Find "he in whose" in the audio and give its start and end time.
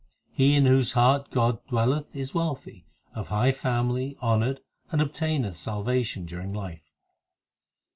0.31-0.93